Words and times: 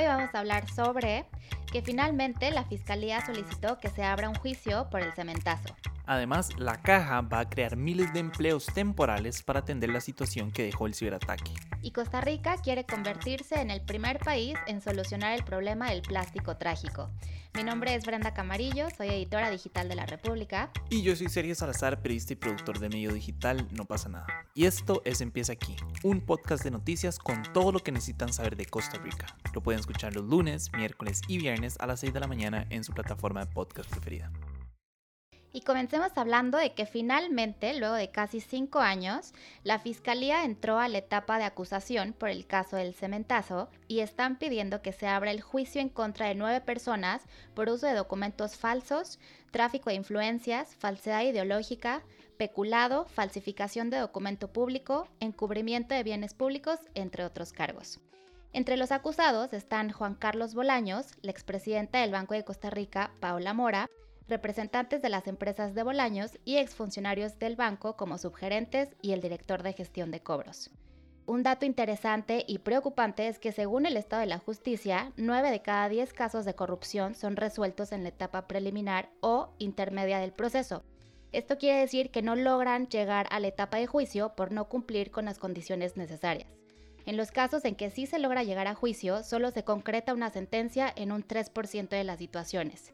Hoy 0.00 0.06
vamos 0.06 0.34
a 0.34 0.38
hablar 0.38 0.66
sobre 0.70 1.26
que 1.70 1.82
finalmente 1.82 2.50
la 2.52 2.64
Fiscalía 2.64 3.20
solicitó 3.26 3.78
que 3.78 3.90
se 3.90 4.02
abra 4.02 4.30
un 4.30 4.34
juicio 4.34 4.88
por 4.88 5.02
el 5.02 5.12
cementazo. 5.12 5.76
Además, 6.10 6.48
la 6.58 6.82
caja 6.82 7.20
va 7.20 7.38
a 7.38 7.48
crear 7.48 7.76
miles 7.76 8.12
de 8.12 8.18
empleos 8.18 8.66
temporales 8.66 9.44
para 9.44 9.60
atender 9.60 9.90
la 9.90 10.00
situación 10.00 10.50
que 10.50 10.64
dejó 10.64 10.88
el 10.88 10.94
ciberataque. 10.96 11.52
Y 11.82 11.92
Costa 11.92 12.20
Rica 12.20 12.56
quiere 12.56 12.84
convertirse 12.84 13.60
en 13.60 13.70
el 13.70 13.80
primer 13.80 14.18
país 14.18 14.58
en 14.66 14.80
solucionar 14.80 15.38
el 15.38 15.44
problema 15.44 15.88
del 15.88 16.02
plástico 16.02 16.56
trágico. 16.56 17.10
Mi 17.54 17.62
nombre 17.62 17.94
es 17.94 18.04
Brenda 18.04 18.34
Camarillo, 18.34 18.88
soy 18.90 19.06
editora 19.06 19.50
digital 19.50 19.88
de 19.88 19.94
La 19.94 20.04
República. 20.04 20.72
Y 20.88 21.02
yo 21.02 21.14
soy 21.14 21.28
Sergio 21.28 21.54
Salazar, 21.54 22.02
periodista 22.02 22.32
y 22.32 22.36
productor 22.36 22.80
de 22.80 22.88
medio 22.88 23.12
digital 23.12 23.68
No 23.70 23.84
pasa 23.84 24.08
nada. 24.08 24.26
Y 24.52 24.64
esto 24.64 25.02
es 25.04 25.20
Empieza 25.20 25.52
aquí, 25.52 25.76
un 26.02 26.22
podcast 26.22 26.64
de 26.64 26.72
noticias 26.72 27.20
con 27.20 27.44
todo 27.52 27.70
lo 27.70 27.78
que 27.78 27.92
necesitan 27.92 28.32
saber 28.32 28.56
de 28.56 28.66
Costa 28.66 28.98
Rica. 28.98 29.36
Lo 29.54 29.62
pueden 29.62 29.78
escuchar 29.78 30.16
los 30.16 30.24
lunes, 30.24 30.72
miércoles 30.72 31.22
y 31.28 31.38
viernes 31.38 31.76
a 31.78 31.86
las 31.86 32.00
6 32.00 32.12
de 32.12 32.18
la 32.18 32.26
mañana 32.26 32.66
en 32.70 32.82
su 32.82 32.92
plataforma 32.92 33.44
de 33.44 33.52
podcast 33.52 33.88
preferida. 33.88 34.32
Y 35.52 35.62
comencemos 35.62 36.12
hablando 36.14 36.58
de 36.58 36.74
que 36.74 36.86
finalmente, 36.86 37.74
luego 37.74 37.94
de 37.94 38.10
casi 38.10 38.40
cinco 38.40 38.78
años, 38.78 39.32
la 39.64 39.80
Fiscalía 39.80 40.44
entró 40.44 40.78
a 40.78 40.88
la 40.88 40.98
etapa 40.98 41.38
de 41.38 41.44
acusación 41.44 42.12
por 42.12 42.28
el 42.28 42.46
caso 42.46 42.76
del 42.76 42.94
cementazo 42.94 43.68
y 43.88 44.00
están 44.00 44.38
pidiendo 44.38 44.80
que 44.80 44.92
se 44.92 45.08
abra 45.08 45.32
el 45.32 45.40
juicio 45.40 45.80
en 45.80 45.88
contra 45.88 46.28
de 46.28 46.36
nueve 46.36 46.60
personas 46.60 47.22
por 47.54 47.68
uso 47.68 47.86
de 47.86 47.94
documentos 47.94 48.56
falsos, 48.56 49.18
tráfico 49.50 49.90
de 49.90 49.96
influencias, 49.96 50.76
falsedad 50.76 51.22
ideológica, 51.24 52.04
peculado, 52.38 53.06
falsificación 53.06 53.90
de 53.90 53.98
documento 53.98 54.52
público, 54.52 55.08
encubrimiento 55.18 55.96
de 55.96 56.04
bienes 56.04 56.32
públicos, 56.32 56.78
entre 56.94 57.24
otros 57.24 57.52
cargos. 57.52 57.98
Entre 58.52 58.76
los 58.76 58.92
acusados 58.92 59.52
están 59.52 59.92
Juan 59.92 60.14
Carlos 60.14 60.54
Bolaños, 60.54 61.08
la 61.22 61.30
expresidenta 61.30 62.00
del 62.00 62.12
Banco 62.12 62.34
de 62.34 62.44
Costa 62.44 62.70
Rica, 62.70 63.12
Paola 63.20 63.52
Mora, 63.52 63.88
representantes 64.30 65.02
de 65.02 65.10
las 65.10 65.26
empresas 65.26 65.74
de 65.74 65.82
Bolaños 65.82 66.38
y 66.44 66.56
exfuncionarios 66.56 67.38
del 67.38 67.56
banco 67.56 67.96
como 67.96 68.16
subgerentes 68.16 68.96
y 69.02 69.12
el 69.12 69.20
director 69.20 69.62
de 69.62 69.74
gestión 69.74 70.10
de 70.10 70.20
cobros. 70.20 70.70
Un 71.26 71.42
dato 71.42 71.66
interesante 71.66 72.44
y 72.48 72.58
preocupante 72.58 73.28
es 73.28 73.38
que 73.38 73.52
según 73.52 73.86
el 73.86 73.96
estado 73.96 74.20
de 74.20 74.26
la 74.26 74.38
justicia, 74.38 75.12
9 75.16 75.50
de 75.50 75.62
cada 75.62 75.88
10 75.88 76.12
casos 76.12 76.44
de 76.44 76.54
corrupción 76.54 77.14
son 77.14 77.36
resueltos 77.36 77.92
en 77.92 78.02
la 78.02 78.08
etapa 78.08 78.48
preliminar 78.48 79.10
o 79.20 79.50
intermedia 79.58 80.18
del 80.18 80.32
proceso. 80.32 80.82
Esto 81.32 81.58
quiere 81.58 81.78
decir 81.78 82.10
que 82.10 82.22
no 82.22 82.34
logran 82.34 82.88
llegar 82.88 83.28
a 83.30 83.38
la 83.38 83.48
etapa 83.48 83.76
de 83.76 83.86
juicio 83.86 84.34
por 84.34 84.50
no 84.50 84.68
cumplir 84.68 85.12
con 85.12 85.26
las 85.26 85.38
condiciones 85.38 85.96
necesarias. 85.96 86.48
En 87.06 87.16
los 87.16 87.30
casos 87.30 87.64
en 87.64 87.76
que 87.76 87.90
sí 87.90 88.06
se 88.06 88.18
logra 88.18 88.42
llegar 88.42 88.66
a 88.66 88.74
juicio, 88.74 89.22
solo 89.22 89.50
se 89.50 89.64
concreta 89.64 90.14
una 90.14 90.30
sentencia 90.30 90.92
en 90.94 91.12
un 91.12 91.24
3% 91.24 91.88
de 91.88 92.04
las 92.04 92.18
situaciones. 92.18 92.92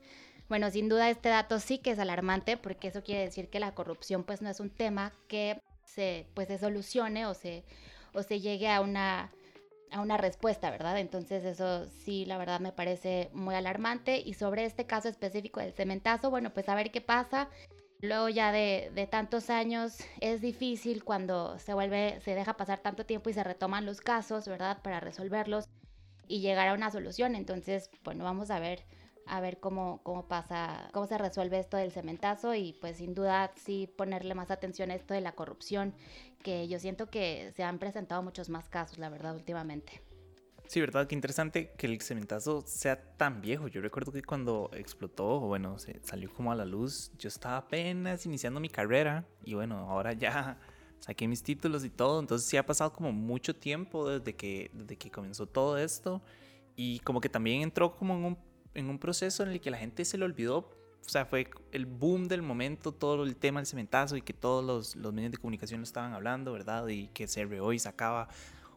Bueno, 0.49 0.71
sin 0.71 0.89
duda 0.89 1.11
este 1.11 1.29
dato 1.29 1.59
sí 1.59 1.79
que 1.79 1.91
es 1.91 1.99
alarmante 1.99 2.57
porque 2.57 2.89
eso 2.89 3.03
quiere 3.03 3.23
decir 3.23 3.49
que 3.49 3.59
la 3.59 3.75
corrupción 3.75 4.23
pues 4.23 4.43
no 4.43 4.49
es 4.49 4.61
un 4.61 4.71
tema 4.71 5.13
que 5.27 5.61
se, 5.85 6.27
pues, 6.35 6.49
se 6.49 6.59
solucione 6.59 7.27
o 7.27 7.35
se, 7.35 7.65
o 8.13 8.23
se 8.23 8.41
llegue 8.41 8.69
a 8.69 8.81
una, 8.81 9.33
a 9.91 10.01
una 10.01 10.17
respuesta, 10.17 10.71
¿verdad? 10.71 10.99
Entonces 10.99 11.45
eso 11.45 11.87
sí, 11.87 12.27
la 12.27 12.39
verdad 12.39 12.61
me 12.61 12.73
parece 12.73 13.31
muy 13.33 13.55
alarmante. 13.55 14.21
Y 14.21 14.35
sobre 14.35 14.65
este 14.65 14.87
caso 14.87 15.09
específico 15.09 15.61
del 15.61 15.73
cementazo, 15.73 16.31
bueno, 16.31 16.53
pues 16.53 16.69
a 16.69 16.75
ver 16.75 16.93
qué 16.93 17.01
pasa. 17.01 17.49
Luego 18.01 18.29
ya 18.29 18.53
de, 18.53 18.93
de, 18.95 19.07
tantos 19.07 19.49
años 19.49 19.99
es 20.21 20.43
difícil 20.43 21.03
cuando 21.03 21.59
se 21.59 21.73
vuelve, 21.73 22.21
se 22.21 22.35
deja 22.35 22.57
pasar 22.57 22.81
tanto 22.81 23.07
tiempo 23.07 23.31
y 23.31 23.33
se 23.33 23.43
retoman 23.43 23.87
los 23.87 24.01
casos, 24.01 24.47
¿verdad? 24.47 24.83
Para 24.83 25.01
resolverlos 25.01 25.65
y 26.29 26.41
llegar 26.41 26.69
a 26.69 26.75
una 26.75 26.91
solución. 26.91 27.35
Entonces, 27.35 27.91
bueno, 28.05 28.23
vamos 28.23 28.51
a 28.51 28.61
ver 28.61 28.85
a 29.27 29.41
ver 29.41 29.59
cómo, 29.59 30.01
cómo 30.03 30.27
pasa, 30.27 30.89
cómo 30.93 31.07
se 31.07 31.19
resuelve 31.19 31.59
esto 31.59 31.77
del 31.77 31.93
cementazo 31.93 32.55
y 32.55 32.75
pues 32.81 32.99
sin 32.99 33.15
duda 33.15 33.53
sí 33.57 33.93
ponerle 33.97 34.35
más 34.35 34.51
atención 34.51 34.91
a 34.91 34.95
esto 34.95 35.15
de 35.15 35.21
la 35.21 35.33
corrupción, 35.33 35.95
que 36.43 36.69
yo 36.69 36.79
siento 36.79 37.11
que 37.11 37.53
se 37.55 37.63
han 37.63 37.79
presentado 37.79 38.23
muchos 38.23 38.49
más 38.49 38.69
casos, 38.69 38.99
la 38.99 39.09
verdad, 39.09 39.35
últimamente. 39.35 40.03
Sí, 40.69 40.81
verdad, 40.81 41.07
qué 41.07 41.15
interesante 41.15 41.73
que 41.77 41.87
el 41.87 42.01
cementazo 42.01 42.63
sea 42.67 43.01
tan 43.17 43.41
viejo. 43.41 43.69
Yo 43.69 43.81
recuerdo 43.81 44.11
que 44.11 44.23
cuando 44.23 44.71
explotó, 44.75 45.39
bueno, 45.39 45.79
se 45.79 46.01
salió 46.03 46.33
como 46.33 46.51
a 46.51 46.57
la 46.57 46.65
luz, 46.65 47.13
yo 47.19 47.29
estaba 47.29 47.59
apenas 47.59 48.27
iniciando 48.27 48.59
mi 48.59 48.69
carrera 48.69 49.25
y 49.45 49.55
bueno, 49.55 49.79
ahora 49.89 50.13
ya 50.13 50.59
saqué 50.99 51.29
mis 51.29 51.43
títulos 51.45 51.85
y 51.85 51.91
todo, 51.91 52.19
entonces 52.19 52.49
sí 52.49 52.57
ha 52.57 52.67
pasado 52.67 52.93
como 52.93 53.13
mucho 53.13 53.55
tiempo 53.55 54.09
desde 54.09 54.35
que, 54.35 54.71
desde 54.73 54.97
que 54.97 55.09
comenzó 55.09 55.47
todo 55.47 55.79
esto 55.79 56.21
y 56.75 56.99
como 57.01 57.21
que 57.21 57.29
también 57.29 57.63
entró 57.63 57.97
como 57.97 58.15
en 58.15 58.25
un 58.25 58.39
en 58.77 58.89
un 58.91 58.99
proceso 58.99 59.43
en 59.43 59.51
el 59.51 59.61
que 59.61 59.71
la 59.71 59.79
gente 59.79 60.05
se 60.05 60.19
le 60.19 60.25
olvidó, 60.25 60.59
o 60.59 61.09
sea, 61.09 61.25
fue 61.25 61.49
el 61.73 61.87
boom 61.87 62.29
del 62.29 62.43
momento, 62.43 62.93
todo 62.93 63.25
el 63.25 63.37
tema 63.37 63.61
del 63.61 63.67
cementazo 63.67 64.17
y 64.17 64.23
que 64.23 64.33
todos 64.33 64.65
los, 64.65 64.97
los 64.97 65.13
medios 65.13 65.33
de 65.33 65.39
comunicación 65.39 65.81
lo 65.81 65.85
estaban 65.85 66.13
hablando, 66.13 66.53
¿verdad? 66.53 66.87
Y 66.89 67.09
que 67.09 67.27
CR 67.27 67.61
hoy 67.61 67.79
sacaba 67.79 68.29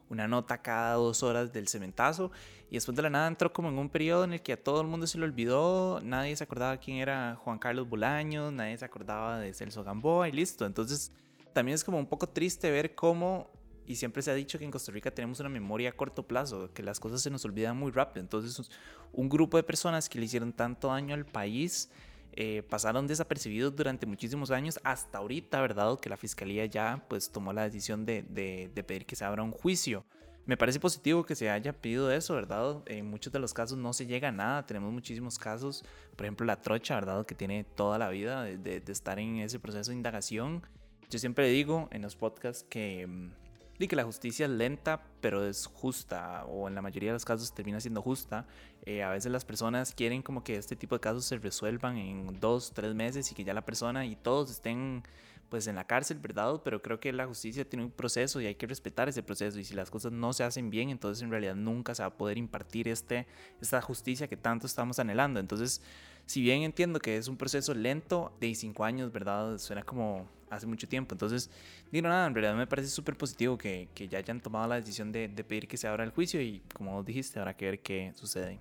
una 0.08 0.26
nota 0.26 0.58
cada 0.58 0.94
dos 0.94 1.22
horas 1.22 1.52
del 1.52 1.68
cementazo 1.68 2.32
y 2.68 2.74
después 2.74 2.96
de 2.96 3.02
la 3.02 3.10
nada 3.10 3.28
entró 3.28 3.52
como 3.52 3.68
en 3.68 3.78
un 3.78 3.88
periodo 3.88 4.24
en 4.24 4.32
el 4.32 4.42
que 4.42 4.52
a 4.52 4.62
todo 4.62 4.80
el 4.80 4.86
mundo 4.86 5.06
se 5.06 5.18
le 5.18 5.24
olvidó, 5.24 6.00
nadie 6.02 6.34
se 6.36 6.44
acordaba 6.44 6.76
quién 6.78 6.98
era 6.98 7.36
Juan 7.36 7.58
Carlos 7.58 7.88
Bolaños, 7.88 8.52
nadie 8.52 8.76
se 8.78 8.84
acordaba 8.84 9.38
de 9.38 9.52
Celso 9.54 9.82
Gamboa 9.84 10.28
y 10.28 10.32
listo. 10.32 10.66
Entonces 10.66 11.12
también 11.52 11.74
es 11.74 11.84
como 11.84 11.98
un 11.98 12.06
poco 12.06 12.28
triste 12.28 12.70
ver 12.70 12.94
cómo 12.94 13.50
y 13.90 13.96
siempre 13.96 14.22
se 14.22 14.30
ha 14.30 14.34
dicho 14.34 14.56
que 14.56 14.64
en 14.64 14.70
Costa 14.70 14.92
Rica 14.92 15.10
tenemos 15.10 15.40
una 15.40 15.48
memoria 15.48 15.88
a 15.88 15.92
corto 15.92 16.22
plazo, 16.22 16.72
que 16.72 16.80
las 16.80 17.00
cosas 17.00 17.22
se 17.22 17.28
nos 17.28 17.44
olvidan 17.44 17.76
muy 17.76 17.90
rápido. 17.90 18.20
Entonces, 18.20 18.70
un 19.12 19.28
grupo 19.28 19.56
de 19.56 19.64
personas 19.64 20.08
que 20.08 20.20
le 20.20 20.26
hicieron 20.26 20.52
tanto 20.52 20.86
daño 20.86 21.12
al 21.12 21.26
país 21.26 21.90
eh, 22.34 22.62
pasaron 22.70 23.08
desapercibidos 23.08 23.74
durante 23.74 24.06
muchísimos 24.06 24.52
años 24.52 24.78
hasta 24.84 25.18
ahorita, 25.18 25.60
¿verdad? 25.60 25.98
Que 25.98 26.08
la 26.08 26.16
fiscalía 26.16 26.66
ya 26.66 27.04
pues 27.08 27.32
tomó 27.32 27.52
la 27.52 27.64
decisión 27.64 28.04
de, 28.06 28.22
de, 28.22 28.84
pedir 28.84 29.06
que 29.06 29.16
se 29.16 29.24
abra 29.24 29.42
un 29.42 29.50
juicio. 29.50 30.04
Me 30.46 30.56
parece 30.56 30.78
positivo 30.78 31.24
que 31.24 31.34
se 31.34 31.50
haya 31.50 31.72
pedido 31.72 32.12
eso, 32.12 32.36
¿verdad? 32.36 32.82
En 32.86 33.10
muchos 33.10 33.32
de 33.32 33.40
los 33.40 33.52
casos 33.52 33.76
no 33.76 33.92
se 33.92 34.06
llega 34.06 34.28
a 34.28 34.32
nada. 34.32 34.66
Tenemos 34.66 34.92
muchísimos 34.92 35.36
casos, 35.36 35.84
por 36.14 36.26
ejemplo, 36.26 36.46
la 36.46 36.62
trocha, 36.62 36.94
¿verdad? 36.94 37.26
Que 37.26 37.34
tiene 37.34 37.64
toda 37.64 37.98
la 37.98 38.08
vida 38.08 38.44
de, 38.44 38.56
de 38.56 38.92
estar 38.92 39.18
en 39.18 39.38
ese 39.38 39.58
proceso 39.58 39.90
de 39.90 39.96
indagación. 39.96 40.62
Yo 41.10 41.18
siempre 41.18 41.48
digo 41.48 41.88
en 41.90 42.02
los 42.02 42.14
podcasts 42.14 42.64
que 42.70 43.32
y 43.84 43.88
que 43.88 43.96
la 43.96 44.04
justicia 44.04 44.46
es 44.46 44.52
lenta, 44.52 45.02
pero 45.20 45.46
es 45.46 45.66
justa, 45.66 46.44
o 46.44 46.68
en 46.68 46.74
la 46.74 46.82
mayoría 46.82 47.10
de 47.10 47.14
los 47.14 47.24
casos 47.24 47.54
termina 47.54 47.80
siendo 47.80 48.02
justa. 48.02 48.46
Eh, 48.84 49.02
a 49.02 49.10
veces 49.10 49.32
las 49.32 49.44
personas 49.44 49.94
quieren 49.94 50.22
como 50.22 50.44
que 50.44 50.56
este 50.56 50.76
tipo 50.76 50.94
de 50.94 51.00
casos 51.00 51.24
se 51.24 51.38
resuelvan 51.38 51.96
en 51.96 52.40
dos, 52.40 52.72
tres 52.74 52.94
meses 52.94 53.30
y 53.32 53.34
que 53.34 53.42
ya 53.42 53.54
la 53.54 53.64
persona 53.64 54.04
y 54.04 54.16
todos 54.16 54.50
estén 54.50 55.02
pues 55.48 55.66
en 55.66 55.74
la 55.74 55.84
cárcel, 55.84 56.18
¿verdad? 56.18 56.60
Pero 56.62 56.80
creo 56.80 57.00
que 57.00 57.12
la 57.12 57.26
justicia 57.26 57.68
tiene 57.68 57.84
un 57.84 57.90
proceso 57.90 58.40
y 58.40 58.46
hay 58.46 58.54
que 58.54 58.66
respetar 58.66 59.08
ese 59.08 59.22
proceso 59.22 59.58
y 59.58 59.64
si 59.64 59.74
las 59.74 59.90
cosas 59.90 60.12
no 60.12 60.32
se 60.32 60.44
hacen 60.44 60.70
bien, 60.70 60.90
entonces 60.90 61.22
en 61.22 61.30
realidad 61.30 61.56
nunca 61.56 61.94
se 61.94 62.02
va 62.02 62.08
a 62.08 62.16
poder 62.16 62.38
impartir 62.38 62.86
este, 62.86 63.26
esta 63.60 63.80
justicia 63.80 64.28
que 64.28 64.36
tanto 64.36 64.66
estamos 64.66 64.98
anhelando. 65.00 65.40
Entonces, 65.40 65.82
si 66.30 66.42
bien 66.42 66.62
entiendo 66.62 67.00
que 67.00 67.16
es 67.16 67.26
un 67.26 67.36
proceso 67.36 67.74
lento, 67.74 68.32
de 68.38 68.54
cinco 68.54 68.84
años, 68.84 69.10
¿verdad? 69.10 69.58
Suena 69.58 69.82
como 69.82 70.28
hace 70.48 70.64
mucho 70.64 70.86
tiempo. 70.86 71.12
Entonces, 71.12 71.50
digo 71.90 72.06
nada, 72.06 72.28
en 72.28 72.34
realidad 72.36 72.54
me 72.54 72.68
parece 72.68 72.88
súper 72.88 73.16
positivo 73.16 73.58
que, 73.58 73.88
ya 74.08 74.18
hayan 74.18 74.40
tomado 74.40 74.68
la 74.68 74.76
decisión 74.76 75.10
de, 75.10 75.26
de, 75.26 75.42
pedir 75.42 75.66
que 75.66 75.76
se 75.76 75.88
abra 75.88 76.04
el 76.04 76.12
juicio 76.12 76.40
y 76.40 76.62
como 76.72 77.02
dijiste, 77.02 77.40
habrá 77.40 77.56
que 77.56 77.64
ver 77.64 77.80
qué 77.80 78.12
sucede. 78.14 78.60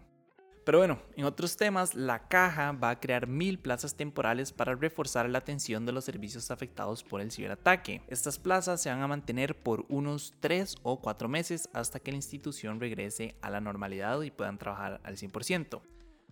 Pero 0.65 0.79
bueno, 0.79 0.99
en 1.15 1.25
otros 1.25 1.57
temas, 1.57 1.93
la 1.93 2.27
caja 2.27 2.71
va 2.71 2.89
a 2.89 2.99
crear 2.99 3.27
mil 3.27 3.59
plazas 3.59 3.93
temporales 3.93 4.51
para 4.51 4.73
reforzar 4.73 5.29
la 5.29 5.37
atención 5.37 5.85
de 5.85 5.91
los 5.91 6.05
servicios 6.05 6.49
afectados 6.49 7.03
por 7.03 7.21
el 7.21 7.31
ciberataque. 7.31 8.01
Estas 8.07 8.39
plazas 8.39 8.81
se 8.81 8.89
van 8.89 9.03
a 9.03 9.07
mantener 9.07 9.53
por 9.55 9.85
unos 9.89 10.33
3 10.39 10.77
o 10.81 11.01
4 11.01 11.29
meses 11.29 11.69
hasta 11.73 11.99
que 11.99 12.09
la 12.09 12.17
institución 12.17 12.79
regrese 12.79 13.35
a 13.41 13.51
la 13.51 13.61
normalidad 13.61 14.19
y 14.23 14.31
puedan 14.31 14.57
trabajar 14.57 14.99
al 15.03 15.17
100%. 15.17 15.81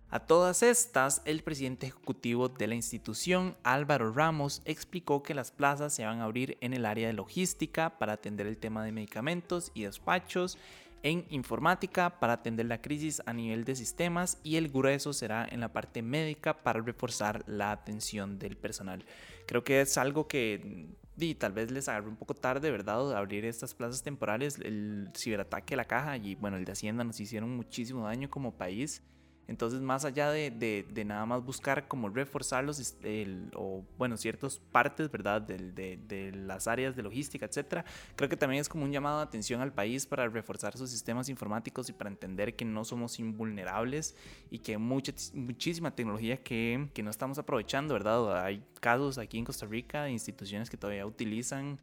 A 0.09 0.21
todas 0.21 0.63
estas, 0.63 1.21
el 1.25 1.43
presidente 1.43 1.87
ejecutivo 1.87 2.47
de 2.47 2.67
la 2.67 2.75
institución, 2.75 3.57
Álvaro 3.63 4.13
Ramos, 4.13 4.61
explicó 4.63 5.21
que 5.21 5.33
las 5.33 5.51
plazas 5.51 5.93
se 5.93 6.05
van 6.05 6.21
a 6.21 6.23
abrir 6.23 6.57
en 6.61 6.73
el 6.73 6.85
área 6.85 7.07
de 7.07 7.13
logística 7.13 7.97
para 7.99 8.13
atender 8.13 8.47
el 8.47 8.57
tema 8.57 8.85
de 8.85 8.93
medicamentos 8.93 9.69
y 9.73 9.83
despachos, 9.83 10.57
en 11.03 11.25
informática 11.29 12.19
para 12.21 12.33
atender 12.33 12.67
la 12.67 12.81
crisis 12.81 13.21
a 13.25 13.33
nivel 13.33 13.65
de 13.65 13.75
sistemas 13.75 14.39
y 14.43 14.55
el 14.55 14.69
grueso 14.69 15.11
será 15.11 15.45
en 15.49 15.59
la 15.59 15.73
parte 15.73 16.01
médica 16.01 16.63
para 16.63 16.81
reforzar 16.81 17.43
la 17.45 17.71
atención 17.71 18.39
del 18.39 18.55
personal. 18.55 19.05
Creo 19.45 19.63
que 19.65 19.81
es 19.81 19.97
algo 19.97 20.27
que 20.27 20.87
y 21.17 21.35
tal 21.35 21.51
vez 21.51 21.69
les 21.71 21.89
agarre 21.89 22.07
un 22.07 22.15
poco 22.15 22.33
tarde, 22.33 22.71
¿verdad? 22.71 23.15
Abrir 23.15 23.43
estas 23.43 23.73
plazas 23.73 24.03
temporales, 24.03 24.57
el 24.59 25.09
ciberataque 25.15 25.73
a 25.73 25.77
la 25.77 25.85
caja 25.85 26.15
y 26.15 26.35
bueno, 26.35 26.57
el 26.57 26.65
de 26.65 26.71
Hacienda 26.71 27.03
nos 27.03 27.19
hicieron 27.19 27.55
muchísimo 27.55 28.05
daño 28.05 28.29
como 28.29 28.55
país. 28.55 29.01
Entonces, 29.47 29.79
más 29.79 30.03
allá 30.03 30.29
de, 30.29 30.51
de, 30.51 31.05
nada 31.05 31.25
más 31.25 31.43
buscar 31.43 31.87
como 31.87 32.09
reforzar 32.09 32.63
los, 32.63 32.97
el, 33.03 33.49
o 33.55 33.83
bueno, 33.97 34.17
ciertas 34.17 34.59
partes, 34.59 35.09
¿verdad? 35.09 35.41
De, 35.41 35.57
de, 35.97 36.31
las 36.33 36.67
áreas 36.67 36.95
de 36.95 37.03
logística, 37.03 37.45
etcétera, 37.45 37.85
creo 38.15 38.29
que 38.29 38.35
también 38.35 38.59
es 38.59 38.67
como 38.67 38.83
un 38.83 38.91
llamado 38.91 39.17
de 39.17 39.23
atención 39.23 39.61
al 39.61 39.71
país 39.71 40.05
para 40.05 40.27
reforzar 40.27 40.77
sus 40.77 40.89
sistemas 40.89 41.29
informáticos 41.29 41.89
y 41.89 41.93
para 41.93 42.09
entender 42.09 42.55
que 42.55 42.65
no 42.65 42.83
somos 42.83 43.19
invulnerables 43.19 44.15
y 44.51 44.59
que 44.59 44.77
mucha, 44.77 45.13
muchísima 45.33 45.95
tecnología 45.95 46.37
que, 46.37 46.89
que 46.93 47.01
no 47.01 47.09
estamos 47.09 47.37
aprovechando, 47.37 47.93
¿verdad? 47.93 48.43
Hay 48.43 48.63
casos 48.81 49.17
aquí 49.17 49.37
en 49.37 49.45
Costa 49.45 49.65
Rica 49.65 50.03
de 50.03 50.11
instituciones 50.11 50.69
que 50.69 50.77
todavía 50.77 51.05
utilizan 51.05 51.79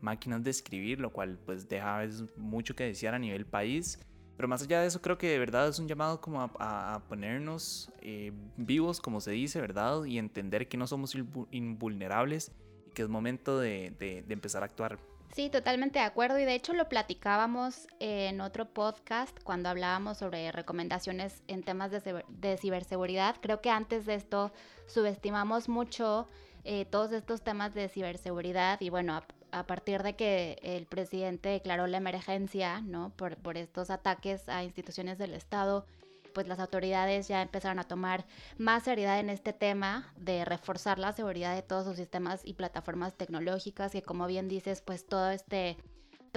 máquinas 0.00 0.42
de 0.42 0.50
escribir, 0.50 1.00
lo 1.00 1.10
cual 1.10 1.38
pues 1.46 1.68
deja 1.68 2.06
mucho 2.36 2.74
que 2.74 2.84
desear 2.84 3.14
a 3.14 3.18
nivel 3.18 3.46
país 3.46 3.98
pero 4.36 4.48
más 4.48 4.62
allá 4.62 4.80
de 4.80 4.88
eso, 4.88 5.00
creo 5.00 5.16
que 5.16 5.28
de 5.28 5.38
verdad 5.38 5.68
es 5.68 5.78
un 5.78 5.86
llamado 5.86 6.20
como 6.20 6.40
a, 6.42 7.02
ponernos 7.08 7.90
eh, 8.00 8.32
vivos, 8.56 9.00
como 9.00 9.20
se 9.20 9.30
dice, 9.30 9.60
¿verdad? 9.60 10.04
Y 10.04 10.18
entender 10.18 10.68
que 10.68 10.76
no 10.76 10.86
somos 10.86 11.16
invulnerables 11.50 12.52
y 12.86 12.90
que 12.90 13.02
es 13.02 13.08
momento 13.08 13.58
de, 13.58 13.94
empezar 14.28 14.62
a 14.62 14.66
actuar. 14.66 14.98
Sí, 15.32 15.50
totalmente 15.50 15.98
de 15.98 16.04
acuerdo. 16.04 16.38
Y 16.38 16.44
de 16.44 16.54
hecho 16.54 16.74
lo 16.74 16.88
platicábamos 16.88 17.88
en 17.98 18.40
otro 18.40 18.66
podcast 18.66 19.36
cuando 19.42 19.68
hablábamos 19.68 20.18
sobre 20.18 20.52
recomendaciones 20.52 21.42
en 21.48 21.62
temas 21.62 21.90
de, 21.90 22.24
de 22.28 22.56
ciberseguridad. 22.56 23.36
Creo 23.40 23.60
que 23.60 23.70
antes 23.70 24.06
de 24.06 24.14
esto 24.14 24.52
subestimamos 24.86 25.68
mucho 25.68 26.28
eh, 26.66 26.86
todos 26.86 27.12
estos 27.12 27.42
temas 27.42 27.74
de 27.74 27.90
ciberseguridad 27.90 28.80
y 28.80 28.88
bueno, 28.88 29.22
a 29.54 29.66
partir 29.66 30.02
de 30.02 30.16
que 30.16 30.58
el 30.62 30.86
presidente 30.86 31.50
declaró 31.50 31.86
la 31.86 31.98
emergencia, 31.98 32.80
¿no? 32.80 33.10
Por, 33.16 33.36
por 33.36 33.56
estos 33.56 33.90
ataques 33.90 34.48
a 34.48 34.64
instituciones 34.64 35.16
del 35.16 35.32
Estado, 35.32 35.86
pues 36.32 36.48
las 36.48 36.58
autoridades 36.58 37.28
ya 37.28 37.40
empezaron 37.40 37.78
a 37.78 37.84
tomar 37.84 38.26
más 38.58 38.82
seriedad 38.82 39.20
en 39.20 39.30
este 39.30 39.52
tema 39.52 40.12
de 40.16 40.44
reforzar 40.44 40.98
la 40.98 41.12
seguridad 41.12 41.54
de 41.54 41.62
todos 41.62 41.84
sus 41.84 41.96
sistemas 41.96 42.40
y 42.44 42.54
plataformas 42.54 43.14
tecnológicas, 43.14 43.94
y 43.94 44.02
como 44.02 44.26
bien 44.26 44.48
dices, 44.48 44.82
pues 44.82 45.06
todo 45.06 45.30
este 45.30 45.76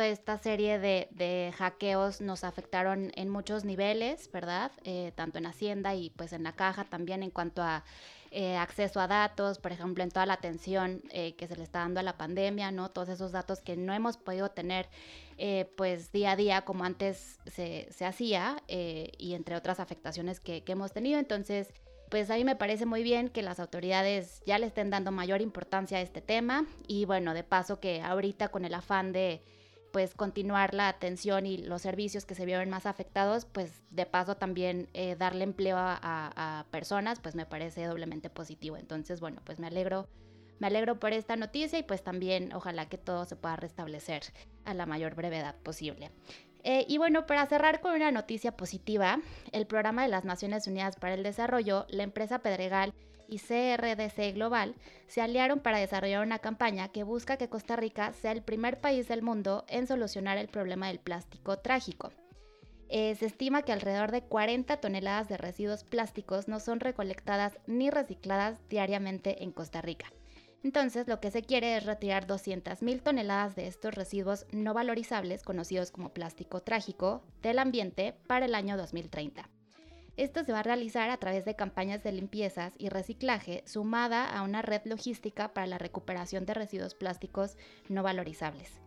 esta 0.02 0.38
serie 0.38 0.80
de, 0.80 1.08
de 1.12 1.54
hackeos 1.58 2.22
nos 2.22 2.44
afectaron 2.44 3.12
en 3.16 3.30
muchos 3.30 3.66
niveles, 3.66 4.30
¿verdad? 4.32 4.72
Eh, 4.84 5.12
tanto 5.16 5.38
en 5.38 5.46
Hacienda 5.46 5.96
y 5.96 6.10
pues 6.12 6.34
en 6.34 6.44
la 6.44 6.54
caja 6.54 6.86
también 6.86 7.24
en 7.24 7.32
cuanto 7.32 7.62
a 7.62 7.84
eh, 8.32 8.58
acceso 8.58 9.00
a 9.00 9.08
datos, 9.08 9.58
por 9.60 9.72
ejemplo, 9.72 10.04
en 10.04 10.12
toda 10.12 10.26
la 10.26 10.34
atención 10.34 11.02
eh, 11.12 11.36
que 11.36 11.48
se 11.48 11.56
le 11.56 11.64
está 11.64 11.80
dando 11.80 12.00
a 12.00 12.04
la 12.04 12.18
pandemia, 12.18 12.72
¿no? 12.72 12.90
Todos 12.90 13.10
esos 13.10 13.32
datos 13.32 13.62
que 13.62 13.78
no 13.78 13.94
hemos 13.94 14.18
podido 14.18 14.52
tener, 14.52 14.90
pues, 15.76 16.12
día 16.12 16.32
a 16.32 16.36
día 16.36 16.62
como 16.64 16.84
antes 16.84 17.40
se, 17.46 17.88
se 17.92 18.06
hacía 18.06 18.62
y 18.68 19.34
entre 19.36 19.56
otras 19.56 19.80
afectaciones 19.80 20.40
que, 20.40 20.64
que 20.64 20.72
hemos 20.72 20.92
tenido. 20.92 21.20
Entonces, 21.20 21.74
pues 22.10 22.30
a 22.30 22.36
mí 22.36 22.44
me 22.44 22.56
parece 22.56 22.86
muy 22.86 23.04
bien 23.04 23.30
que 23.30 23.42
las 23.42 23.60
autoridades 23.60 24.42
ya 24.46 24.60
le 24.60 24.68
estén 24.68 24.90
dando 24.90 25.12
mayor 25.12 25.42
importancia 25.42 25.98
a 25.98 26.02
este 26.02 26.22
tema 26.22 26.66
y 26.88 27.06
bueno, 27.06 27.34
de 27.34 27.44
paso 27.44 27.80
que 27.80 28.02
ahorita 28.02 28.50
con 28.50 28.66
el 28.66 28.74
afán 28.74 29.12
de 29.12 29.42
pues 29.98 30.14
continuar 30.14 30.76
la 30.76 30.90
atención 30.90 31.48
y 31.48 31.58
los 31.58 31.82
servicios 31.82 32.24
que 32.24 32.36
se 32.36 32.46
vieron 32.46 32.70
más 32.70 32.86
afectados, 32.86 33.46
pues 33.46 33.82
de 33.90 34.06
paso 34.06 34.38
también 34.38 34.90
eh, 34.94 35.16
darle 35.16 35.44
empleo 35.44 35.76
a, 35.80 36.68
personas, 36.70 37.20
pues 37.20 37.34
me 37.34 37.48
parece 37.48 37.84
doblemente 37.86 38.30
positivo. 38.30 38.78
Entonces, 38.78 39.20
bueno, 39.20 39.42
pues 39.44 39.58
me 39.58 39.66
alegro, 39.66 40.08
me 40.60 40.68
alegro 40.68 41.00
por 41.00 41.14
esta 41.14 41.36
noticia 41.36 41.80
y 41.80 41.84
pues 41.84 42.04
también 42.04 42.54
ojalá 42.54 42.88
que 42.88 43.00
todo 43.00 43.26
se 43.26 43.38
pueda 43.38 43.56
restablecer 43.56 44.22
a 44.66 44.76
la 44.76 44.86
mayor 44.86 45.16
brevedad 45.16 45.56
posible. 45.64 46.12
Eh, 46.70 46.86
y 46.90 46.98
bueno, 46.98 47.26
para 47.26 47.46
cerrar 47.46 47.80
con 47.80 47.96
una 47.96 48.12
noticia 48.12 48.52
positiva, 48.52 49.22
el 49.54 49.68
programa 49.68 50.04
de 50.04 50.10
las 50.10 50.26
Naciones 50.26 50.68
Unidas 50.68 50.98
para 50.98 51.14
el 51.14 51.24
Desarrollo, 51.24 51.86
la 51.88 52.04
empresa 52.04 52.40
Pedregal 52.40 52.94
y 53.30 53.40
CRDC 53.40 54.34
Global 54.34 54.76
se 55.08 55.22
aliaron 55.22 55.62
para 55.62 55.78
desarrollar 55.78 56.26
una 56.26 56.40
campaña 56.40 56.90
que 56.90 57.04
busca 57.04 57.38
que 57.38 57.48
Costa 57.48 57.78
Rica 57.78 58.12
sea 58.12 58.34
el 58.34 58.42
primer 58.42 58.82
país 58.82 59.08
del 59.08 59.22
mundo 59.22 59.64
en 59.70 59.88
solucionar 59.88 60.38
el 60.38 60.50
problema 60.50 60.90
del 60.90 61.00
plástico 61.00 61.58
trágico. 61.58 62.12
Eh, 62.90 63.16
se 63.16 63.28
estima 63.28 63.62
que 63.62 63.72
alrededor 63.72 64.12
de 64.12 64.24
40 64.24 64.76
toneladas 64.82 65.30
de 65.30 65.38
residuos 65.38 65.86
plásticos 65.86 66.50
no 66.50 66.60
son 66.60 66.82
recolectadas 66.82 67.60
ni 67.66 67.90
recicladas 67.92 68.60
diariamente 68.68 69.42
en 69.42 69.54
Costa 69.54 69.82
Rica. 69.82 70.12
Entonces, 70.64 71.08
lo 71.08 71.20
que 71.20 71.32
se 71.32 71.44
quiere 71.44 71.78
es 71.78 71.86
retirar 71.86 72.28
200.000 72.28 73.02
toneladas 73.02 73.56
de 73.56 73.68
estos 73.68 73.94
residuos 73.94 74.46
no 74.52 74.74
valorizables, 74.74 75.44
conocidos 75.44 75.92
como 75.92 76.14
plástico 76.14 76.62
trágico, 76.62 77.24
del 77.42 77.60
ambiente 77.60 78.16
para 78.28 78.46
el 78.46 78.56
año 78.56 78.76
2030. 78.76 79.50
Esto 80.18 80.44
se 80.44 80.52
va 80.52 80.62
a 80.62 80.64
realizar 80.64 81.12
a 81.12 81.18
través 81.18 81.46
de 81.46 81.56
campañas 81.56 82.02
de 82.02 82.12
limpiezas 82.12 82.74
y 82.80 82.90
reciclaje 82.90 83.64
sumada 83.68 84.26
a 84.26 84.42
una 84.42 84.64
red 84.64 84.82
logística 84.86 85.54
para 85.54 85.68
la 85.68 85.78
recuperación 85.78 86.48
de 86.48 86.56
residuos 86.56 86.96
plásticos 86.96 87.56
no 87.88 88.02
valorizables. 88.02 88.82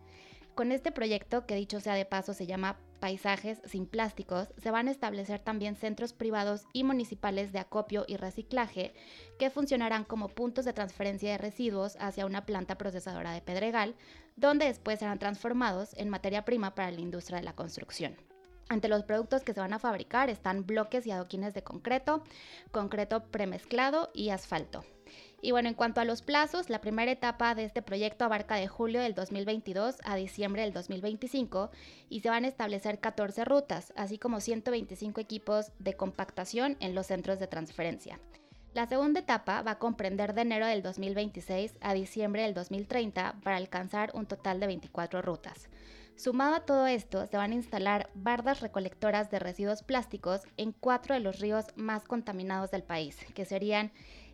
Con 0.55 0.73
este 0.73 0.91
proyecto, 0.91 1.45
que 1.45 1.55
dicho 1.55 1.79
sea 1.79 1.95
de 1.95 2.05
paso 2.05 2.33
se 2.33 2.47
llama 2.47 2.77
Paisajes 3.01 3.59
sin 3.65 3.87
Plásticos, 3.87 4.53
se 4.57 4.69
van 4.69 4.87
a 4.87 4.91
establecer 4.91 5.39
también 5.39 5.75
centros 5.75 6.13
privados 6.13 6.67
y 6.71 6.83
municipales 6.83 7.51
de 7.51 7.57
acopio 7.57 8.05
y 8.07 8.15
reciclaje 8.15 8.93
que 9.39 9.49
funcionarán 9.49 10.05
como 10.05 10.29
puntos 10.29 10.65
de 10.65 10.71
transferencia 10.71 11.31
de 11.31 11.39
residuos 11.39 11.97
hacia 11.99 12.27
una 12.27 12.45
planta 12.45 12.77
procesadora 12.77 13.33
de 13.33 13.41
Pedregal, 13.41 13.95
donde 14.35 14.67
después 14.67 14.99
serán 14.99 15.17
transformados 15.17 15.95
en 15.97 16.09
materia 16.09 16.45
prima 16.45 16.75
para 16.75 16.91
la 16.91 17.01
industria 17.01 17.39
de 17.39 17.43
la 17.43 17.55
construcción. 17.55 18.15
Entre 18.69 18.89
los 18.89 19.03
productos 19.03 19.43
que 19.43 19.53
se 19.53 19.59
van 19.59 19.73
a 19.73 19.79
fabricar 19.79 20.29
están 20.29 20.67
bloques 20.67 21.07
y 21.07 21.11
adoquines 21.11 21.55
de 21.55 21.63
concreto, 21.63 22.23
concreto 22.71 23.23
premezclado 23.31 24.11
y 24.13 24.29
asfalto. 24.29 24.85
Y 25.41 25.51
bueno, 25.51 25.69
en 25.69 25.75
cuanto 25.75 26.01
a 26.01 26.05
los 26.05 26.21
plazos, 26.21 26.69
la 26.69 26.81
primera 26.81 27.11
etapa 27.11 27.55
de 27.55 27.63
este 27.63 27.81
proyecto 27.81 28.25
abarca 28.25 28.55
de 28.55 28.67
julio 28.67 29.01
del 29.01 29.15
2022 29.15 29.97
a 30.03 30.15
diciembre 30.15 30.61
del 30.61 30.71
2025 30.71 31.71
y 32.09 32.19
se 32.19 32.29
van 32.29 32.45
a 32.45 32.47
establecer 32.47 32.99
14 32.99 33.43
rutas, 33.45 33.91
así 33.95 34.19
como 34.19 34.39
125 34.39 35.19
equipos 35.19 35.71
de 35.79 35.95
compactación 35.95 36.77
en 36.79 36.93
los 36.93 37.07
centros 37.07 37.39
de 37.39 37.47
transferencia. 37.47 38.19
La 38.73 38.85
segunda 38.87 39.19
etapa 39.19 39.63
va 39.63 39.71
a 39.71 39.79
comprender 39.79 40.33
de 40.33 40.43
enero 40.43 40.67
del 40.67 40.83
2026 40.83 41.73
a 41.81 41.93
diciembre 41.93 42.43
del 42.43 42.53
2030 42.53 43.35
para 43.43 43.57
alcanzar 43.57 44.11
un 44.13 44.27
total 44.27 44.59
de 44.59 44.67
24 44.67 45.21
rutas. 45.21 45.69
Sumado 46.15 46.55
a 46.55 46.65
todo 46.65 46.87
esto, 46.87 47.25
se 47.25 47.35
van 47.35 47.51
a 47.51 47.55
instalar 47.55 48.09
bardas 48.13 48.61
recolectoras 48.61 49.31
de 49.31 49.39
residuos 49.39 49.81
plásticos 49.81 50.41
en 50.55 50.71
cuatro 50.71 51.15
de 51.15 51.19
los 51.19 51.39
ríos 51.39 51.65
más 51.75 52.03
contaminados 52.03 52.69
del 52.69 52.83
país, 52.83 53.17
que 53.33 53.43
serían 53.43 53.91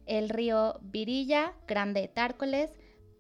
el 0.08 0.30
río 0.30 0.80
Virilla, 0.82 1.54
Grande 1.68 2.08
Tárcoles, 2.08 2.72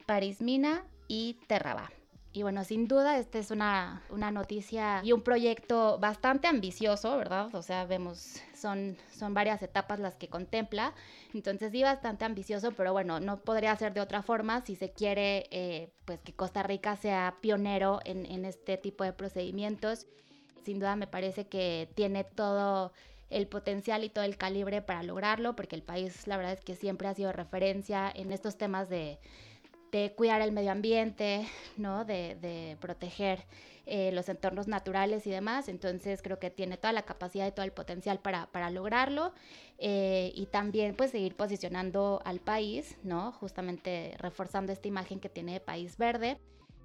Parismina 0.06 0.86
y 1.07 1.38
Terraba. 1.48 1.92
Y 2.38 2.44
bueno, 2.44 2.63
sin 2.63 2.88
duda, 2.88 3.18
esta 3.18 3.39
es 3.39 3.50
una, 3.50 4.04
una, 4.12 4.30
noticia 4.30 5.01
y 5.04 5.11
un 5.11 5.23
proyecto 5.23 5.97
bastante 5.97 6.47
ambicioso, 6.47 7.18
¿verdad? 7.18 7.50
O 7.56 7.64
sea, 7.64 7.85
vemos, 7.85 8.40
son, 8.54 8.95
son 9.11 9.33
varias 9.33 9.64
etapas 9.64 10.00
las 10.00 10.18
que 10.18 10.28
contempla. 10.28 10.94
Entonces, 11.33 11.71
sí, 11.71 11.81
bastante 11.81 12.26
ambicioso, 12.26 12.73
pero 12.73 12.94
bueno, 12.94 13.19
no 13.19 13.40
podría 13.40 13.76
ser 13.76 13.95
de 13.95 14.02
otra 14.02 14.21
forma 14.21 14.61
si 14.61 14.76
se 14.76 14.92
quiere, 14.92 15.47
eh, 15.50 15.92
pues, 16.06 16.21
que 16.21 16.33
Costa 16.33 16.61
Rica 16.61 16.95
sea 16.95 17.38
pionero 17.42 18.02
en, 18.06 18.28
en 18.28 18.45
este 18.45 18.78
tipo 18.78 19.04
de 19.04 19.14
procedimientos. 19.14 20.06
Sin 20.64 20.78
duda, 20.78 20.95
me 20.95 21.07
parece 21.07 21.47
que 21.47 21.90
tiene 21.95 22.23
todo 22.23 22.92
el 23.30 23.48
potencial 23.48 24.04
y 24.04 24.10
todo 24.10 24.24
el 24.24 24.38
calibre 24.38 24.81
para 24.81 25.04
lograrlo, 25.04 25.56
porque 25.56 25.76
el 25.76 25.84
país, 25.84 26.28
la 26.28 26.38
verdad 26.38 26.54
es 26.54 26.62
que 26.62 26.76
siempre 26.76 27.07
ha 27.07 27.14
sido 27.14 27.31
referencia 27.31 28.12
en 28.14 28.31
estos 28.31 28.57
temas 28.57 28.90
de 28.90 29.19
de 29.92 30.14
cuidar 30.14 30.42
el 30.42 30.52
medio 30.52 30.72
ambiente, 30.72 31.48
¿no? 31.78 32.06
de, 32.06 32.78
proteger 32.80 33.46
eh, 33.86 34.12
los 34.12 34.28
entornos 34.30 34.68
naturales 34.68 35.26
y 35.28 35.30
demás. 35.30 35.69
Entonces 35.69 36.22
creo 36.22 36.40
que 36.40 36.50
tiene 36.50 36.78
toda 36.78 36.94
la 36.94 37.04
capacidad 37.04 37.48
y 37.48 37.52
todo 37.52 37.66
el 37.66 37.72
potencial 37.72 38.19
para, 38.19 38.69
lograrlo 38.69 39.34
eh, 39.78 40.31
y 40.36 40.48
también 40.48 40.96
pues 40.96 41.12
seguir 41.12 41.36
posicionando 41.36 42.22
al 42.26 42.40
país, 42.40 42.98
¿no? 43.04 43.31
justamente 43.31 44.16
reforzando 44.19 44.72
esta 44.72 44.88
imagen 44.88 45.19
que 45.19 45.30
tiene 45.30 45.54
de 45.54 45.60
país 45.60 45.98
verde. 45.98 46.38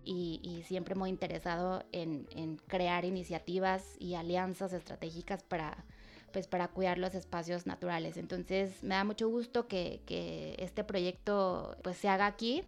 Y, 0.05 0.65
siempre 0.67 0.97
muy 0.97 1.11
interesado 1.11 1.85
en, 1.93 2.27
crear 2.67 3.05
iniciativas 3.05 3.95
y 4.01 4.15
alianzas 4.15 4.73
estratégicas 4.73 5.45
para, 5.45 5.85
pues 6.33 6.49
para 6.49 6.69
cuidar 6.69 6.99
los 6.99 7.15
espacios 7.15 7.67
naturales. 7.67 8.17
Entonces 8.17 8.83
me 8.83 8.95
da 8.95 9.05
mucho 9.05 9.29
gusto 9.29 9.69
que, 9.69 10.03
que, 10.07 10.57
este 10.59 10.85
proyecto 10.85 11.77
pues 11.83 11.97
se 11.99 12.09
haga 12.09 12.27
aquí 12.27 12.65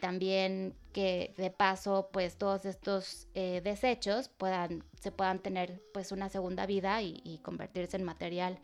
también 0.00 0.74
que 0.92 1.34
de 1.36 1.50
paso 1.50 2.08
pues 2.12 2.36
todos 2.36 2.64
estos 2.64 3.28
eh, 3.34 3.60
desechos 3.62 4.28
puedan, 4.28 4.84
se 5.00 5.12
puedan 5.12 5.40
tener 5.40 5.82
pues 5.92 6.12
una 6.12 6.28
segunda 6.28 6.66
vida 6.66 7.02
y, 7.02 7.40
convertirse 7.42 7.96
en 7.96 8.04
material 8.04 8.58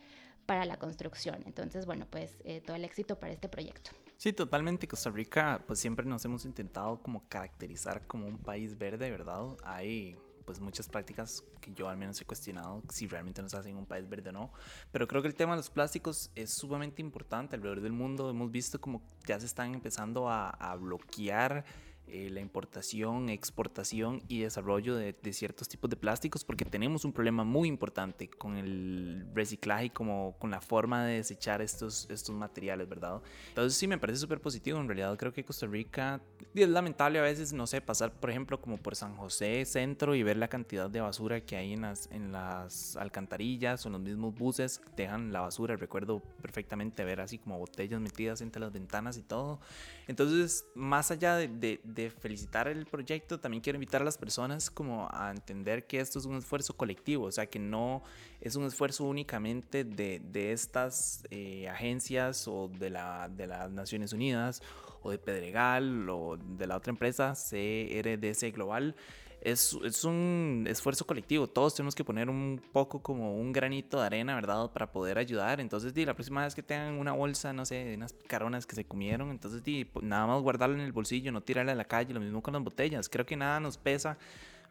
para 0.45 0.65
la 0.65 0.77
construcción. 0.77 1.43
Entonces, 1.45 1.85
bueno, 1.85 2.05
pues 2.09 2.37
eh, 2.43 2.61
todo 2.61 2.75
el 2.75 2.83
éxito 2.83 3.17
para 3.19 3.33
este 3.33 3.47
proyecto. 3.47 3.91
Sí, 4.17 4.33
totalmente. 4.33 4.87
Costa 4.87 5.09
Rica, 5.09 5.63
pues 5.65 5.79
siempre 5.79 6.05
nos 6.05 6.23
hemos 6.25 6.45
intentado 6.45 7.01
como 7.01 7.27
caracterizar 7.29 8.05
como 8.07 8.27
un 8.27 8.37
país 8.37 8.77
verde, 8.77 9.09
¿verdad? 9.09 9.55
Hay 9.63 10.17
pues 10.45 10.59
muchas 10.59 10.87
prácticas 10.87 11.43
que 11.61 11.73
yo 11.73 11.87
al 11.89 11.97
menos 11.97 12.19
he 12.21 12.25
cuestionado 12.25 12.81
si 12.89 13.07
realmente 13.07 13.41
nos 13.41 13.53
hacen 13.53 13.77
un 13.77 13.85
país 13.85 14.07
verde 14.07 14.29
o 14.29 14.33
no. 14.33 14.51
Pero 14.91 15.07
creo 15.07 15.21
que 15.21 15.27
el 15.27 15.35
tema 15.35 15.53
de 15.53 15.57
los 15.57 15.69
plásticos 15.69 16.31
es 16.35 16.53
sumamente 16.53 17.01
importante 17.01 17.55
alrededor 17.55 17.81
del 17.81 17.93
mundo. 17.93 18.29
Hemos 18.29 18.51
visto 18.51 18.79
como 18.79 19.01
ya 19.25 19.39
se 19.39 19.45
están 19.45 19.73
empezando 19.73 20.29
a, 20.29 20.49
a 20.49 20.75
bloquear 20.75 21.65
eh, 22.15 22.29
la 22.29 22.41
importación, 22.41 23.29
exportación 23.29 24.21
y 24.27 24.41
desarrollo 24.41 24.95
de, 24.95 25.15
ciertos 25.33 25.67
tipos 25.67 25.89
de 25.89 25.95
plásticos 25.95 26.45
porque 26.45 26.63
tenemos 26.63 27.05
un 27.05 27.11
problema 27.11 27.43
muy 27.43 27.67
importante 27.67 28.29
con 28.29 28.55
el 28.55 29.25
reciclaje 29.33 29.85
y 29.85 29.89
como 29.89 30.35
con 30.37 30.51
la 30.51 30.61
forma 30.61 31.05
de 31.05 31.15
desechar 31.15 31.59
estos, 31.63 32.07
estos 32.11 32.35
materiales, 32.35 32.87
¿verdad? 32.87 33.19
Entonces 33.49 33.75
sí 33.75 33.87
me 33.87 33.97
parece 33.97 34.19
súper 34.19 34.39
positivo, 34.39 34.79
en 34.79 34.87
realidad 34.87 35.17
creo 35.17 35.33
que 35.33 35.43
Costa 35.43 35.65
Rica 35.65 36.21
es 36.53 36.69
lamentable 36.69 37.17
a 37.17 37.23
veces, 37.23 37.51
no 37.51 37.65
sé, 37.65 37.81
pasar 37.81 38.11
por 38.11 38.29
ejemplo 38.29 38.61
como 38.61 38.77
por 38.77 38.95
San 38.95 39.15
José 39.17 39.65
Centro 39.65 40.13
y 40.13 40.21
ver 40.21 40.37
la 40.37 40.49
cantidad 40.49 40.91
de 40.91 41.01
basura 41.01 41.41
que 41.41 41.55
hay 41.55 41.73
en 41.73 41.81
las, 41.81 42.11
en 42.11 42.31
las 42.31 42.95
alcantarillas 42.95 43.85
o 43.85 43.89
en 43.89 43.93
los 43.93 44.01
mismos 44.01 44.35
buses 44.35 44.81
dejan 44.95 45.33
la 45.33 45.41
basura, 45.41 45.77
recuerdo 45.77 46.19
perfectamente 46.43 47.03
ver 47.03 47.21
así 47.21 47.39
como 47.39 47.57
botellas 47.57 47.99
metidas 47.99 48.41
entre 48.41 48.59
las 48.59 48.71
ventanas 48.71 49.17
y 49.17 49.23
todo. 49.23 49.59
Entonces, 50.07 50.67
más 50.75 51.09
allá 51.09 51.37
de 51.37 52.02
de 52.02 52.02
felicitar 52.09 52.67
el 52.67 52.85
proyecto, 52.85 53.39
también 53.39 53.61
quiero 53.61 53.77
invitar 53.77 54.01
a 54.01 54.05
las 54.05 54.17
personas 54.17 54.69
como 54.69 55.07
a 55.11 55.31
entender 55.31 55.85
que 55.87 55.99
esto 55.99 56.19
es 56.19 56.25
un 56.25 56.37
esfuerzo 56.37 56.75
colectivo, 56.75 57.25
o 57.25 57.31
sea, 57.31 57.45
que 57.45 57.59
no 57.59 58.03
es 58.41 58.55
un 58.55 58.65
esfuerzo 58.65 59.05
únicamente 59.05 59.83
de, 59.83 60.19
de 60.19 60.51
estas 60.51 61.23
eh, 61.31 61.67
agencias 61.69 62.47
o 62.47 62.67
de, 62.67 62.89
la, 62.89 63.29
de 63.29 63.47
las 63.47 63.71
Naciones 63.71 64.13
Unidas 64.13 64.61
o 65.01 65.11
de 65.11 65.17
Pedregal 65.17 66.09
o 66.09 66.37
de 66.37 66.67
la 66.67 66.77
otra 66.77 66.91
empresa 66.91 67.33
CRDC 67.33 68.53
Global, 68.53 68.95
es, 69.43 69.77
es, 69.83 70.03
un 70.05 70.65
esfuerzo 70.67 71.05
colectivo. 71.05 71.47
Todos 71.47 71.75
tenemos 71.75 71.95
que 71.95 72.03
poner 72.03 72.29
un 72.29 72.61
poco 72.71 73.01
como 73.01 73.35
un 73.35 73.51
granito 73.51 73.99
de 73.99 74.05
arena, 74.05 74.35
¿verdad? 74.35 74.71
Para 74.71 74.91
poder 74.91 75.17
ayudar. 75.17 75.59
Entonces, 75.59 75.93
di, 75.93 76.05
la 76.05 76.13
próxima 76.13 76.43
vez 76.43 76.55
que 76.55 76.63
tengan 76.63 76.97
una 76.97 77.11
bolsa, 77.11 77.51
no 77.51 77.65
sé, 77.65 77.93
unas 77.95 78.13
caronas 78.27 78.65
que 78.65 78.75
se 78.75 78.85
comieron, 78.85 79.31
entonces, 79.31 79.63
di, 79.63 79.85
nada 80.01 80.27
más 80.27 80.41
guardarla 80.41 80.75
en 80.75 80.81
el 80.85 80.93
bolsillo, 80.93 81.31
no 81.31 81.41
tirarla 81.41 81.73
a 81.73 81.75
la 81.75 81.85
calle. 81.85 82.13
Lo 82.13 82.21
mismo 82.21 82.41
con 82.41 82.53
las 82.53 82.63
botellas. 82.63 83.09
Creo 83.09 83.25
que 83.25 83.35
nada 83.35 83.59
nos 83.59 83.77
pesa 83.77 84.17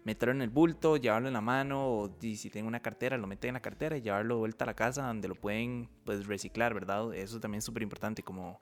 meterlo 0.04 0.34
en 0.34 0.42
el 0.42 0.50
bulto, 0.50 0.96
llevarlo 0.96 1.28
en 1.28 1.34
la 1.34 1.40
mano, 1.40 1.86
o 1.86 2.16
si 2.20 2.50
tienen 2.50 2.66
una 2.66 2.80
cartera, 2.80 3.18
lo 3.18 3.26
meten 3.26 3.50
en 3.50 3.54
la 3.54 3.62
cartera 3.62 3.96
y 3.96 4.00
llevarlo 4.00 4.36
de 4.36 4.40
vuelta 4.40 4.64
a 4.64 4.66
la 4.66 4.74
casa 4.74 5.06
donde 5.06 5.28
lo 5.28 5.34
pueden 5.34 5.88
pues 6.04 6.26
reciclar, 6.26 6.74
¿verdad? 6.74 7.14
Eso 7.14 7.40
también 7.40 7.58
es 7.58 7.64
súper 7.64 7.82
importante, 7.82 8.22
como 8.22 8.60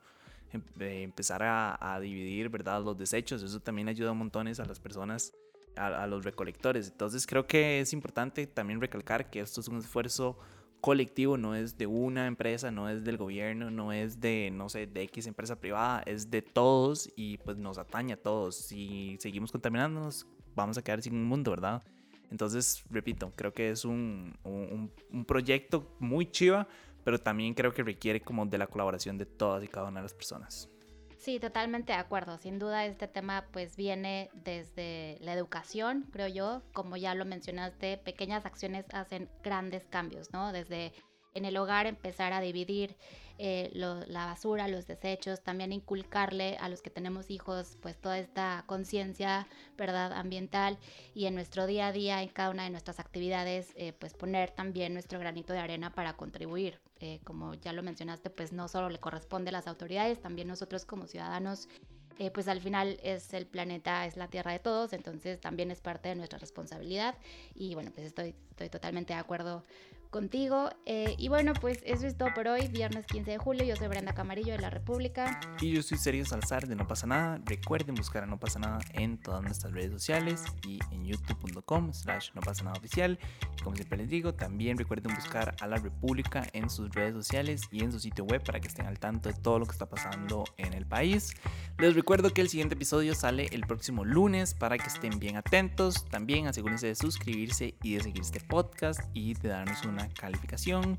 em, 0.52 0.62
eh, 0.81 1.02
empezar 1.02 1.43
a, 1.43 1.99
dividir, 2.00 2.49
¿verdad? 2.49 2.83
Los 2.83 2.99
desechos, 2.99 3.43
eso 3.43 3.61
también 3.61 3.88
ayuda 3.88 4.12
montones 4.12 4.61
a 4.61 4.64
las 4.67 4.81
personas 4.81 5.33
a, 5.80 6.06
los 6.06 6.25
recolectores. 6.25 6.88
Entonces 6.88 7.26
creo 7.26 7.46
que 7.46 7.80
es 7.80 7.92
importante 7.92 8.46
también 8.46 8.80
recalcar 8.80 9.30
que 9.30 9.40
esto 9.40 9.60
es 9.60 9.68
un 9.68 9.78
esfuerzo 9.78 10.38
colectivo, 10.80 11.37
no 11.37 11.54
es 11.54 11.76
de 11.76 11.87
una 11.87 12.26
empresa, 12.26 12.70
no 12.70 12.88
es 12.88 13.04
del 13.04 13.16
gobierno, 13.16 13.70
no 13.70 13.92
es 13.92 14.20
de, 14.20 14.50
no 14.52 14.68
sé, 14.68 14.87
de 14.87 15.02
X 15.02 15.26
empresa 15.26 15.56
privada, 15.56 16.02
es 16.06 16.30
de 16.30 16.42
todos 16.42 17.10
y 17.16 17.38
pues 17.38 17.56
nos 17.56 17.78
atañe 17.78 18.14
a 18.14 18.22
todos. 18.22 18.56
Si 18.56 19.16
seguimos 19.20 19.52
contaminándonos, 19.52 20.26
vamos 20.54 20.78
a 20.78 20.82
quedar 20.82 21.02
sin 21.02 21.14
un 21.14 21.25
mundo, 21.25 21.50
¿verdad? 21.50 21.82
Entonces, 22.30 22.84
repito, 22.90 23.32
creo 23.34 23.52
que 23.52 23.70
es 23.70 23.84
un, 23.84 24.38
un, 24.44 24.90
un 25.10 25.25
proyecto 25.25 25.96
muy 25.99 26.30
chiva, 26.30 26.68
pero 27.04 27.18
también 27.18 27.54
creo 27.54 27.75
que 27.75 27.82
requiere 27.82 28.20
como 28.20 28.46
de 28.46 28.56
la 28.56 28.66
colaboración 28.66 29.18
de 29.18 29.26
todas 29.26 29.64
y 29.64 29.68
cada 29.68 29.88
una 29.88 30.00
de 30.00 30.04
las 30.04 30.14
personas. 30.14 30.70
Sí, 31.21 31.39
totalmente 31.39 31.93
de 31.93 31.99
acuerdo. 31.99 32.39
Sin 32.39 32.59
duda 32.59 32.87
este 32.87 33.07
tema 33.07 33.47
pues 33.53 33.77
viene 33.77 34.31
desde 34.33 35.19
la 35.21 35.35
educación, 35.35 36.07
creo 36.11 36.29
yo. 36.29 36.62
Como 36.73 36.97
ya 36.97 37.15
lo 37.15 37.27
mencionaste, 37.27 37.99
pequeñas 37.99 38.47
acciones 38.47 38.87
hacen 38.95 39.29
grandes 39.43 39.87
cambios, 39.87 40.33
¿no? 40.33 40.50
Desde 40.50 40.95
en 41.35 41.45
el 41.45 41.59
hogar 41.59 41.87
empezar 41.87 42.33
a 42.33 42.41
dividir 42.41 42.97
eh, 43.37 43.71
la 43.75 44.25
basura, 44.25 44.67
los 44.67 44.87
desechos, 44.87 45.43
también 45.43 45.75
inculcarle 45.75 46.57
a 46.57 46.71
los 46.71 46.81
que 46.81 46.89
tenemos 46.89 47.31
hijos 47.31 47.77
pues 47.83 48.00
toda 48.00 48.19
esta 48.19 48.65
conciencia, 48.67 49.47
¿verdad? 49.77 50.15
Ambiental 50.15 50.79
y 51.12 51.27
en 51.27 51.35
nuestro 51.35 51.67
día 51.67 51.89
a 51.89 51.93
día, 51.93 52.23
en 52.23 52.31
cada 52.31 52.49
una 52.49 52.65
de 52.65 52.71
nuestras 52.71 52.99
actividades, 52.99 53.75
eh, 53.77 53.93
pues 53.93 54.15
poner 54.15 54.53
también 54.53 54.95
nuestro 54.95 55.19
granito 55.19 55.53
de 55.53 55.59
arena 55.59 55.93
para 55.93 56.15
contribuir. 56.17 56.81
Eh, 57.00 57.21
como 57.25 57.54
ya 57.54 57.73
lo 57.73 57.83
mencionaste, 57.83 58.30
pues 58.30 58.52
no 58.52 58.69
solo 58.69 58.90
le 58.90 58.99
corresponde 58.99 59.49
a 59.49 59.52
las 59.52 59.66
autoridades, 59.66 60.21
también 60.21 60.49
nosotros 60.49 60.85
como 60.85 61.07
ciudadanos 61.07 61.69
pues 62.28 62.49
al 62.49 62.61
final 62.61 63.00
es 63.02 63.33
el 63.33 63.47
planeta, 63.47 64.04
es 64.04 64.19
la 64.19 64.28
tierra 64.28 64.52
de 64.52 64.59
todos, 64.59 64.92
entonces 64.92 65.40
también 65.40 65.71
es 65.71 65.80
parte 65.80 66.11
de 66.11 66.16
nuestra 66.16 66.38
responsabilidad. 66.38 67.14
Y 67.54 67.73
bueno, 67.75 67.92
pues 67.95 68.09
estoy, 68.09 68.35
estoy 68.50 68.69
totalmente 68.69 69.14
de 69.14 69.19
acuerdo 69.19 69.64
contigo. 70.11 70.71
Eh, 70.87 71.14
y 71.19 71.29
bueno, 71.29 71.52
pues 71.55 71.81
eso 71.87 72.07
es 72.07 72.17
todo 72.17 72.35
por 72.35 72.49
hoy, 72.49 72.69
viernes 72.69 73.07
15 73.07 73.31
de 73.31 73.38
julio. 73.38 73.64
Yo 73.64 73.76
soy 73.76 73.88
Brenda 73.88 74.12
Camarillo 74.12 74.52
de 74.52 74.59
La 74.59 74.71
República. 74.71 75.40
Y 75.61 75.73
yo 75.73 75.83
soy 75.83 75.99
Sergio 75.99 76.25
Salazar 76.26 76.67
de 76.67 76.76
No 76.76 76.87
Pasa 76.87 77.07
Nada. 77.07 77.40
Recuerden 77.45 77.95
buscar 77.95 78.25
a 78.25 78.26
No 78.26 78.38
Pasa 78.38 78.59
Nada 78.59 78.81
en 78.93 79.19
todas 79.19 79.43
nuestras 79.43 79.73
redes 79.73 79.93
sociales 79.93 80.45
y 80.67 80.79
en 80.90 81.05
youtube.com 81.05 81.93
slash 81.93 82.31
No 82.35 82.40
Pasa 82.40 82.64
Nada 82.64 82.76
Oficial. 82.79 83.19
Y 83.59 83.62
como 83.62 83.76
siempre 83.76 83.99
les 83.99 84.09
digo, 84.09 84.35
también 84.35 84.76
recuerden 84.76 85.14
buscar 85.14 85.55
a 85.61 85.67
La 85.67 85.76
República 85.76 86.47
en 86.52 86.69
sus 86.69 86.90
redes 86.90 87.14
sociales 87.14 87.62
y 87.71 87.83
en 87.83 87.93
su 87.93 88.00
sitio 88.00 88.25
web 88.25 88.43
para 88.45 88.61
que 88.61 88.69
estén 88.69 88.87
al 88.87 88.99
tanto 88.99 89.29
de 89.29 89.35
todo 89.35 89.59
lo 89.59 89.67
que 89.67 89.73
está 89.73 89.88
pasando 89.88 90.45
en 90.57 90.73
el 90.73 90.87
país. 90.87 91.35
Les 91.79 91.95
recuerdo 91.95 92.31
que 92.31 92.40
el 92.40 92.49
siguiente 92.49 92.75
episodio 92.75 93.14
sale 93.14 93.49
el 93.52 93.62
próximo 93.67 94.05
lunes 94.05 94.55
para 94.55 94.76
que 94.76 94.88
estén 94.88 95.19
bien 95.19 95.37
atentos. 95.37 96.05
También 96.09 96.47
asegúrense 96.47 96.88
de 96.88 96.95
suscribirse 96.95 97.75
y 97.83 97.95
de 97.95 98.02
seguir 98.02 98.23
este 98.23 98.40
podcast 98.40 99.00
y 99.14 99.35
de 99.35 99.49
darnos 99.49 99.85
calificación. 100.09 100.99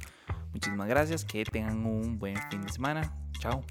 Muchísimas 0.53 0.87
gracias, 0.87 1.25
que 1.25 1.43
tengan 1.45 1.85
un 1.85 2.19
buen 2.19 2.37
fin 2.49 2.61
de 2.61 2.69
semana. 2.69 3.13
Chao. 3.39 3.63